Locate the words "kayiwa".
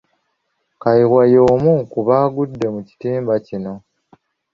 0.81-1.21